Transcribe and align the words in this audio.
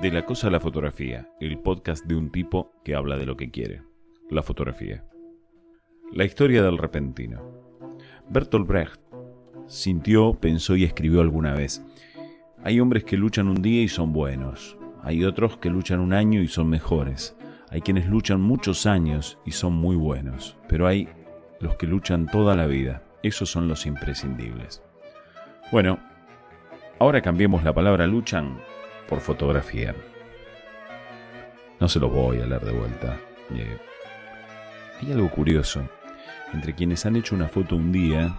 De 0.00 0.10
la 0.10 0.24
cosa 0.24 0.46
a 0.46 0.50
la 0.50 0.60
fotografía, 0.60 1.28
el 1.40 1.58
podcast 1.58 2.06
de 2.06 2.14
un 2.14 2.30
tipo 2.30 2.72
que 2.82 2.94
habla 2.94 3.18
de 3.18 3.26
lo 3.26 3.36
que 3.36 3.50
quiere, 3.50 3.82
la 4.30 4.42
fotografía. 4.42 5.04
La 6.10 6.24
historia 6.24 6.62
del 6.62 6.78
repentino. 6.78 7.42
Bertolt 8.30 8.66
Brecht 8.66 8.98
sintió, 9.66 10.32
pensó 10.32 10.74
y 10.74 10.84
escribió 10.84 11.20
alguna 11.20 11.52
vez. 11.52 11.84
Hay 12.64 12.80
hombres 12.80 13.04
que 13.04 13.18
luchan 13.18 13.48
un 13.48 13.60
día 13.60 13.82
y 13.82 13.88
son 13.88 14.14
buenos. 14.14 14.78
Hay 15.02 15.22
otros 15.22 15.58
que 15.58 15.68
luchan 15.68 16.00
un 16.00 16.14
año 16.14 16.40
y 16.40 16.48
son 16.48 16.70
mejores. 16.70 17.36
Hay 17.68 17.82
quienes 17.82 18.06
luchan 18.06 18.40
muchos 18.40 18.86
años 18.86 19.38
y 19.44 19.50
son 19.50 19.74
muy 19.74 19.96
buenos. 19.96 20.56
Pero 20.66 20.86
hay 20.86 21.10
los 21.60 21.76
que 21.76 21.86
luchan 21.86 22.24
toda 22.24 22.56
la 22.56 22.66
vida. 22.66 23.02
Esos 23.22 23.50
son 23.50 23.68
los 23.68 23.84
imprescindibles. 23.84 24.82
Bueno, 25.70 25.98
ahora 26.98 27.20
cambiemos 27.20 27.64
la 27.64 27.74
palabra 27.74 28.06
luchan 28.06 28.62
por 29.10 29.20
fotografía. 29.20 29.94
No 31.80 31.88
se 31.88 31.98
lo 31.98 32.08
voy 32.08 32.40
a 32.40 32.46
leer 32.46 32.64
de 32.64 32.72
vuelta. 32.72 33.18
Eh, 33.54 33.76
hay 35.02 35.12
algo 35.12 35.28
curioso. 35.28 35.82
Entre 36.54 36.74
quienes 36.74 37.04
han 37.04 37.16
hecho 37.16 37.34
una 37.34 37.48
foto 37.48 37.76
un 37.76 37.90
día, 37.90 38.38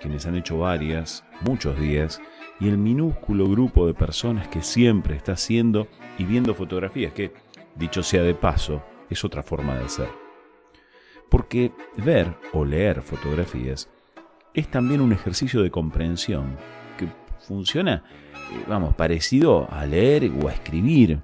quienes 0.00 0.26
han 0.26 0.36
hecho 0.36 0.58
varias, 0.58 1.24
muchos 1.42 1.78
días, 1.78 2.20
y 2.58 2.68
el 2.68 2.78
minúsculo 2.78 3.48
grupo 3.48 3.86
de 3.86 3.94
personas 3.94 4.48
que 4.48 4.62
siempre 4.62 5.14
está 5.14 5.32
haciendo 5.32 5.88
y 6.18 6.24
viendo 6.24 6.54
fotografías, 6.54 7.12
que, 7.12 7.32
dicho 7.76 8.02
sea 8.02 8.22
de 8.22 8.34
paso, 8.34 8.82
es 9.10 9.24
otra 9.24 9.42
forma 9.42 9.76
de 9.78 9.88
ser. 9.88 10.08
Porque 11.28 11.72
ver 11.96 12.34
o 12.52 12.64
leer 12.64 13.02
fotografías 13.02 13.90
es 14.54 14.68
también 14.68 15.00
un 15.02 15.12
ejercicio 15.12 15.62
de 15.62 15.70
comprensión 15.70 16.56
funciona 17.46 18.02
eh, 18.50 18.64
vamos, 18.66 18.94
parecido 18.94 19.68
a 19.70 19.84
leer 19.84 20.30
o 20.42 20.48
a 20.48 20.52
escribir. 20.52 21.20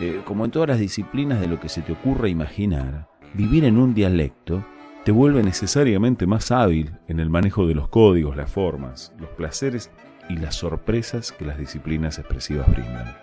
Eh, 0.00 0.22
como 0.24 0.44
en 0.44 0.50
todas 0.50 0.68
las 0.68 0.78
disciplinas 0.78 1.40
de 1.40 1.48
lo 1.48 1.60
que 1.60 1.68
se 1.68 1.82
te 1.82 1.92
ocurra 1.92 2.28
imaginar, 2.28 3.08
vivir 3.34 3.64
en 3.64 3.78
un 3.78 3.94
dialecto 3.94 4.64
te 5.04 5.12
vuelve 5.12 5.42
necesariamente 5.42 6.26
más 6.26 6.50
hábil 6.50 6.92
en 7.08 7.20
el 7.20 7.28
manejo 7.28 7.66
de 7.66 7.74
los 7.74 7.88
códigos, 7.88 8.36
las 8.36 8.50
formas, 8.50 9.12
los 9.18 9.30
placeres 9.30 9.90
y 10.28 10.36
las 10.36 10.54
sorpresas 10.54 11.32
que 11.32 11.44
las 11.44 11.58
disciplinas 11.58 12.18
expresivas 12.18 12.70
brindan. 12.70 13.16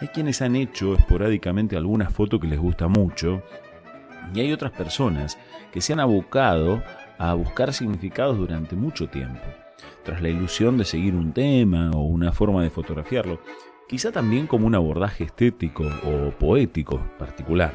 Hay 0.00 0.08
quienes 0.08 0.42
han 0.42 0.56
hecho 0.56 0.94
esporádicamente 0.94 1.76
alguna 1.76 2.10
foto 2.10 2.40
que 2.40 2.48
les 2.48 2.58
gusta 2.58 2.88
mucho 2.88 3.42
y 4.34 4.40
hay 4.40 4.52
otras 4.52 4.72
personas 4.72 5.38
que 5.72 5.80
se 5.80 5.92
han 5.92 6.00
abocado 6.00 6.82
a 7.18 7.34
buscar 7.34 7.72
significados 7.72 8.36
durante 8.36 8.76
mucho 8.76 9.08
tiempo 9.08 9.40
tras 10.04 10.22
la 10.22 10.28
ilusión 10.28 10.78
de 10.78 10.84
seguir 10.84 11.14
un 11.14 11.32
tema 11.32 11.90
o 11.92 12.02
una 12.02 12.32
forma 12.32 12.62
de 12.62 12.70
fotografiarlo, 12.70 13.40
quizá 13.88 14.12
también 14.12 14.46
como 14.46 14.66
un 14.66 14.74
abordaje 14.74 15.24
estético 15.24 15.84
o 16.04 16.30
poético 16.30 17.00
particular. 17.18 17.72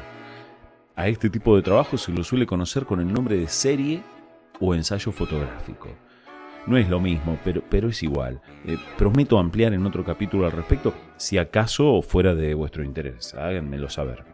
A 0.94 1.08
este 1.08 1.30
tipo 1.30 1.56
de 1.56 1.62
trabajo 1.62 1.96
se 1.96 2.12
lo 2.12 2.22
suele 2.22 2.46
conocer 2.46 2.84
con 2.84 3.00
el 3.00 3.12
nombre 3.12 3.36
de 3.36 3.48
serie 3.48 4.02
o 4.60 4.74
ensayo 4.74 5.10
fotográfico. 5.10 5.88
No 6.66 6.76
es 6.76 6.88
lo 6.88 7.00
mismo, 7.00 7.38
pero, 7.42 7.62
pero 7.68 7.88
es 7.88 8.02
igual. 8.02 8.40
Eh, 8.64 8.76
prometo 8.96 9.38
ampliar 9.38 9.72
en 9.72 9.84
otro 9.84 10.04
capítulo 10.04 10.46
al 10.46 10.52
respecto, 10.52 10.94
si 11.16 11.38
acaso 11.38 12.02
fuera 12.02 12.34
de 12.34 12.54
vuestro 12.54 12.84
interés. 12.84 13.34
Háganmelo 13.34 13.90
saber. 13.90 14.24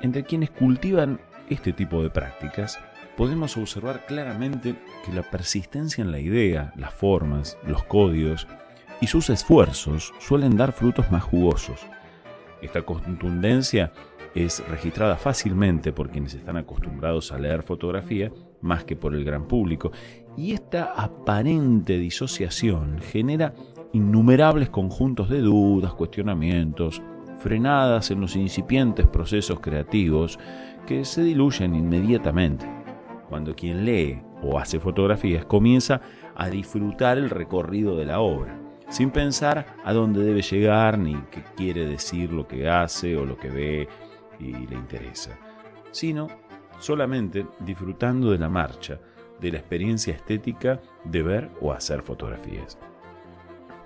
Entre 0.00 0.24
quienes 0.24 0.50
cultivan 0.50 1.20
este 1.50 1.72
tipo 1.72 2.02
de 2.02 2.10
prácticas 2.10 2.78
podemos 3.16 3.56
observar 3.56 4.06
claramente 4.06 4.74
que 5.04 5.12
la 5.12 5.22
persistencia 5.22 6.02
en 6.02 6.10
la 6.10 6.18
idea, 6.18 6.72
las 6.76 6.92
formas, 6.92 7.56
los 7.66 7.84
códigos 7.84 8.46
y 9.00 9.06
sus 9.06 9.30
esfuerzos 9.30 10.12
suelen 10.18 10.56
dar 10.56 10.72
frutos 10.72 11.10
más 11.10 11.22
jugosos. 11.22 11.80
Esta 12.62 12.82
contundencia 12.82 13.92
es 14.34 14.66
registrada 14.68 15.16
fácilmente 15.16 15.92
por 15.92 16.10
quienes 16.10 16.34
están 16.34 16.56
acostumbrados 16.56 17.30
a 17.30 17.38
leer 17.38 17.62
fotografía 17.62 18.32
más 18.60 18.84
que 18.84 18.96
por 18.96 19.14
el 19.14 19.24
gran 19.24 19.46
público, 19.46 19.92
y 20.36 20.52
esta 20.52 20.92
aparente 20.96 21.98
disociación 21.98 22.98
genera 22.98 23.54
innumerables 23.92 24.70
conjuntos 24.70 25.28
de 25.28 25.40
dudas, 25.40 25.92
cuestionamientos, 25.92 27.00
frenadas 27.38 28.10
en 28.10 28.22
los 28.22 28.34
incipientes 28.34 29.06
procesos 29.06 29.60
creativos 29.60 30.38
que 30.86 31.04
se 31.04 31.22
diluyen 31.22 31.74
inmediatamente 31.74 32.83
cuando 33.28 33.54
quien 33.54 33.84
lee 33.84 34.22
o 34.42 34.58
hace 34.58 34.78
fotografías 34.80 35.44
comienza 35.44 36.00
a 36.34 36.48
disfrutar 36.48 37.18
el 37.18 37.30
recorrido 37.30 37.96
de 37.96 38.04
la 38.04 38.20
obra, 38.20 38.58
sin 38.88 39.10
pensar 39.10 39.66
a 39.84 39.92
dónde 39.92 40.22
debe 40.22 40.42
llegar 40.42 40.98
ni 40.98 41.14
qué 41.30 41.42
quiere 41.56 41.86
decir 41.86 42.32
lo 42.32 42.46
que 42.46 42.68
hace 42.68 43.16
o 43.16 43.24
lo 43.24 43.36
que 43.36 43.48
ve 43.48 43.88
y 44.38 44.52
le 44.52 44.74
interesa, 44.74 45.38
sino 45.90 46.28
solamente 46.78 47.46
disfrutando 47.60 48.30
de 48.30 48.38
la 48.38 48.48
marcha, 48.48 49.00
de 49.40 49.52
la 49.52 49.58
experiencia 49.58 50.14
estética 50.14 50.80
de 51.04 51.22
ver 51.22 51.50
o 51.60 51.72
hacer 51.72 52.02
fotografías. 52.02 52.78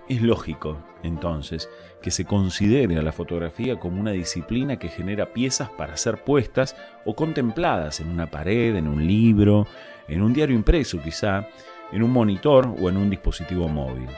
Es 0.09 0.23
lógico, 0.23 0.79
entonces, 1.03 1.69
que 2.01 2.11
se 2.11 2.25
considere 2.25 2.97
a 2.97 3.03
la 3.03 3.13
fotografía 3.13 3.79
como 3.79 4.01
una 4.01 4.13
disciplina 4.13 4.79
que 4.79 4.89
genera 4.89 5.35
piezas 5.35 5.69
para 5.69 5.99
ser 5.99 6.25
puestas 6.25 6.77
o 7.05 7.15
contempladas 7.15 8.01
en 8.01 8.09
una 8.09 8.31
pared, 8.31 8.75
en 8.77 8.89
un 8.89 9.07
libro, 9.07 9.67
en 10.09 10.23
un 10.23 10.33
diario 10.33 10.57
impreso 10.57 10.99
quizá, 11.03 11.47
en 11.93 12.03
un 12.03 12.11
monitor 12.11 12.75
o 12.81 12.89
en 12.89 12.97
un 12.97 13.11
dispositivo 13.11 13.69
móvil. 13.69 14.09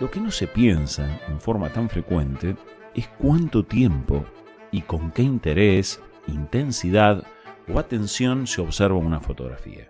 Lo 0.00 0.10
que 0.10 0.18
no 0.18 0.32
se 0.32 0.48
piensa 0.48 1.20
en 1.28 1.38
forma 1.38 1.68
tan 1.68 1.88
frecuente 1.88 2.56
es 2.92 3.06
cuánto 3.06 3.64
tiempo 3.64 4.24
y 4.72 4.80
con 4.80 5.12
qué 5.12 5.22
interés, 5.22 6.00
intensidad 6.26 7.22
o 7.72 7.78
atención 7.78 8.48
se 8.48 8.60
observa 8.60 8.98
una 8.98 9.20
fotografía 9.20 9.88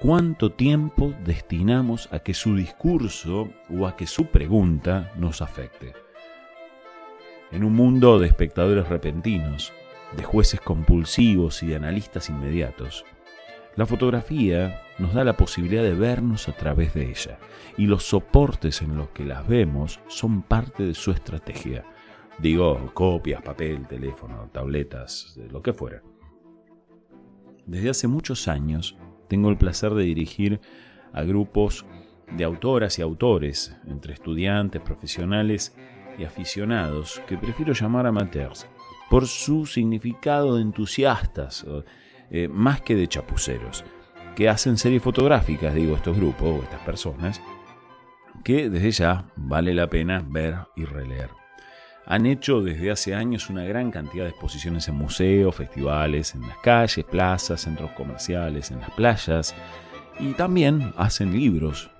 cuánto 0.00 0.52
tiempo 0.52 1.14
destinamos 1.24 2.08
a 2.12 2.18
que 2.18 2.34
su 2.34 2.56
discurso 2.56 3.48
o 3.70 3.86
a 3.86 3.96
que 3.96 4.06
su 4.06 4.26
pregunta 4.26 5.12
nos 5.16 5.42
afecte. 5.42 5.92
En 7.50 7.64
un 7.64 7.74
mundo 7.74 8.18
de 8.18 8.26
espectadores 8.26 8.88
repentinos, 8.88 9.72
de 10.16 10.24
jueces 10.24 10.60
compulsivos 10.60 11.62
y 11.62 11.68
de 11.68 11.76
analistas 11.76 12.28
inmediatos, 12.28 13.04
la 13.76 13.86
fotografía 13.86 14.82
nos 14.98 15.14
da 15.14 15.24
la 15.24 15.36
posibilidad 15.36 15.82
de 15.82 15.94
vernos 15.94 16.48
a 16.48 16.52
través 16.52 16.94
de 16.94 17.10
ella, 17.10 17.38
y 17.76 17.86
los 17.86 18.04
soportes 18.04 18.82
en 18.82 18.96
los 18.96 19.08
que 19.08 19.24
las 19.24 19.46
vemos 19.48 20.00
son 20.06 20.42
parte 20.42 20.84
de 20.84 20.94
su 20.94 21.10
estrategia. 21.10 21.84
Digo, 22.38 22.92
copias, 22.94 23.42
papel, 23.42 23.86
teléfono, 23.88 24.48
tabletas, 24.52 25.36
lo 25.50 25.62
que 25.62 25.72
fuera. 25.72 26.02
Desde 27.66 27.90
hace 27.90 28.06
muchos 28.06 28.46
años, 28.46 28.96
tengo 29.28 29.50
el 29.50 29.56
placer 29.56 29.94
de 29.94 30.04
dirigir 30.04 30.60
a 31.12 31.22
grupos 31.22 31.84
de 32.30 32.44
autoras 32.44 32.98
y 32.98 33.02
autores, 33.02 33.76
entre 33.86 34.14
estudiantes, 34.14 34.80
profesionales 34.82 35.76
y 36.18 36.24
aficionados, 36.24 37.22
que 37.26 37.36
prefiero 37.36 37.72
llamar 37.72 38.06
amateurs, 38.06 38.66
por 39.10 39.26
su 39.26 39.66
significado 39.66 40.56
de 40.56 40.62
entusiastas, 40.62 41.66
eh, 42.30 42.48
más 42.48 42.80
que 42.80 42.94
de 42.94 43.06
chapuceros, 43.06 43.84
que 44.34 44.48
hacen 44.48 44.76
series 44.76 45.02
fotográficas, 45.02 45.74
digo, 45.74 45.94
estos 45.94 46.16
grupos 46.16 46.60
o 46.60 46.62
estas 46.62 46.80
personas, 46.80 47.40
que 48.42 48.68
desde 48.68 48.90
ya 48.90 49.26
vale 49.36 49.74
la 49.74 49.88
pena 49.88 50.24
ver 50.26 50.56
y 50.74 50.84
releer 50.84 51.43
han 52.06 52.26
hecho 52.26 52.60
desde 52.60 52.90
hace 52.90 53.14
años 53.14 53.48
una 53.48 53.64
gran 53.64 53.90
cantidad 53.90 54.24
de 54.24 54.30
exposiciones 54.30 54.88
en 54.88 54.96
museos, 54.96 55.54
festivales, 55.54 56.34
en 56.34 56.42
las 56.42 56.58
calles, 56.58 57.04
plazas, 57.04 57.62
centros 57.62 57.90
comerciales, 57.92 58.70
en 58.70 58.80
las 58.80 58.90
playas 58.90 59.54
y 60.18 60.32
también 60.32 60.92
hacen 60.96 61.32
libros 61.32 61.90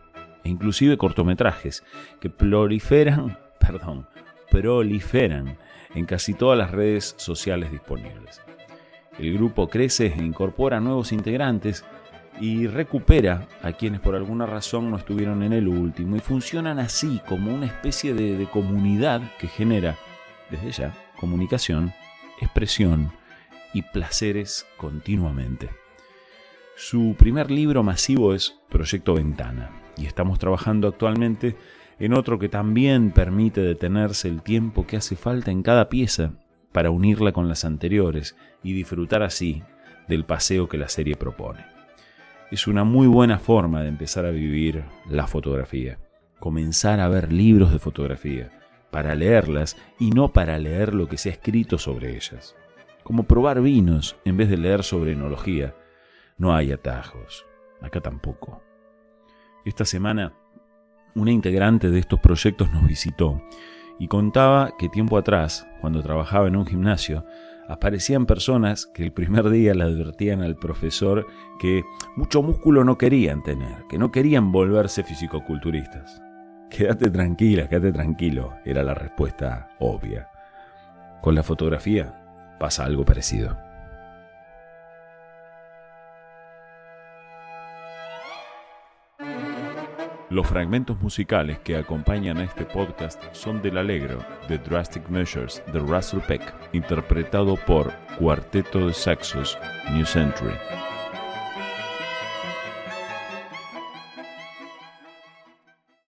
e 0.45 0.51
inclusive 0.51 0.99
cortometrajes 0.99 1.83
que 2.21 2.31
proliferan, 2.31 3.39
perdón, 3.59 4.07
proliferan 4.51 5.57
en 5.95 6.05
casi 6.05 6.35
todas 6.35 6.59
las 6.59 6.71
redes 6.71 7.15
sociales 7.17 7.71
disponibles. 7.71 8.43
El 9.19 9.33
grupo 9.35 9.69
crece 9.69 10.07
e 10.07 10.23
incorpora 10.23 10.81
nuevos 10.81 11.13
integrantes 11.13 11.85
y 12.41 12.67
recupera 12.67 13.47
a 13.63 13.73
quienes 13.73 14.01
por 14.01 14.15
alguna 14.15 14.47
razón 14.47 14.91
no 14.91 14.97
estuvieron 14.97 15.43
en 15.43 15.53
el 15.53 15.69
último. 15.69 16.17
Y 16.17 16.21
funcionan 16.21 16.79
así 16.79 17.21
como 17.29 17.55
una 17.55 17.67
especie 17.67 18.15
de, 18.15 18.47
comunidad 18.47 19.23
que 19.39 19.49
genera 19.49 19.97
desde 20.51 20.73
ya 20.73 20.95
comunicación, 21.19 21.93
expresión 22.41 23.13
y 23.73 23.83
placeres 23.83 24.67
continuamente. 24.77 25.71
Su 26.77 27.15
primer 27.19 27.51
libro 27.51 27.83
masivo 27.83 28.35
es 28.35 28.59
Proyecto 28.69 29.15
Ventana. 29.15 29.71
Y 29.97 30.07
estamos 30.07 30.41
trabajando 30.41 30.89
actualmente 30.89 31.57
en 32.01 32.15
otro 32.15 32.41
que 32.41 32.49
también 32.49 33.13
permite 33.13 33.61
detenerse 33.61 34.29
el 34.29 34.43
tiempo 34.43 34.87
que 34.87 34.97
hace 34.97 35.15
falta 35.15 35.53
en 35.53 35.63
cada 35.63 35.89
pieza 35.89 36.33
para 36.73 36.91
unirla 36.91 37.31
con 37.31 37.49
las 37.49 37.65
anteriores 37.65 38.35
y 38.65 38.73
disfrutar 38.73 39.23
así 39.23 39.63
del 40.09 40.25
paseo 40.25 40.69
que 40.69 40.77
la 40.77 40.89
serie 40.89 41.15
propone 41.15 41.74
es 42.51 42.67
una 42.67 42.85
muy 42.85 43.07
buena 43.07 43.39
forma 43.39 43.83
de 43.83 43.89
empezar 43.89 44.27
a 44.27 44.31
vivir 44.31 44.85
la 45.09 45.27
fotografía. 45.27 45.99
Comenzar 46.39 47.01
a 47.01 47.09
ver 47.09 47.33
libros 47.33 47.73
de 47.73 47.79
fotografía, 47.79 48.51
para 48.91 49.15
leerlas 49.15 49.77
y 49.99 50.11
no 50.11 50.33
para 50.33 50.59
leer 50.59 50.95
lo 50.95 51.09
que 51.09 51.19
se 51.19 51.31
ha 51.31 51.33
escrito 51.33 51.79
sobre 51.79 52.15
ellas. 52.15 52.55
Como 53.03 53.25
probar 53.25 53.61
vinos 53.61 54.17
en 54.25 54.37
vez 54.37 54.49
de 54.49 54.57
leer 54.57 54.83
sobre 54.83 55.13
enología. 55.13 55.75
No 56.39 56.55
hay 56.55 56.73
atajos. 56.73 57.45
Acá 57.81 58.01
tampoco. 58.01 58.63
Esta 59.65 59.85
semana, 59.85 60.33
una 61.15 61.31
integrante 61.31 61.91
de 61.91 61.99
estos 61.99 62.21
proyectos 62.21 62.71
nos 62.71 62.87
visitó 62.87 63.43
y 63.99 64.09
contaba 64.09 64.77
que 64.79 64.89
tiempo 64.89 65.17
atrás, 65.19 65.67
cuando 65.81 66.03
trabajaba 66.03 66.49
en 66.49 66.57
un 66.57 66.67
gimnasio, 66.67 67.25
aparecían 67.69 68.27
personas 68.27 68.87
que 68.87 69.03
el 69.03 69.13
primer 69.13 69.51
día 69.51 69.75
le 69.75 69.85
advertían 69.85 70.43
al 70.43 70.57
profesor 70.57 71.27
que 71.59 71.85
mucho 72.17 72.43
músculo 72.43 72.85
no 72.85 72.99
querían 72.99 73.43
tener, 73.43 73.85
que 73.89 73.99
no 73.99 74.11
querían 74.11 74.53
volverse 74.53 75.03
fisicoculturistas. 75.03 76.23
Quédate 76.71 77.11
tranquila, 77.11 77.69
quédate 77.69 77.93
tranquilo, 77.93 78.55
era 78.65 78.83
la 78.83 78.95
respuesta 78.95 79.69
obvia. 79.79 80.29
Con 81.23 81.35
la 81.35 81.43
fotografía 81.43 82.57
pasa 82.59 82.85
algo 82.85 83.05
parecido. 83.05 83.57
Los 90.31 90.47
fragmentos 90.47 90.99
musicales 91.01 91.59
que 91.59 91.77
acompañan 91.77 92.39
a 92.39 92.45
este 92.45 92.65
podcast 92.65 93.23
son 93.33 93.61
del 93.61 93.77
Alegro, 93.77 94.25
de 94.49 94.57
Drastic 94.59 95.09
Measures, 95.11 95.63
de 95.73 95.79
Russell 95.79 96.21
Peck, 96.21 96.55
interpretado 96.73 97.57
por 97.57 97.93
Cuarteto 98.19 98.87
de 98.87 98.95
Saxos 98.95 99.59
New 99.93 100.07
Century. 100.07 100.55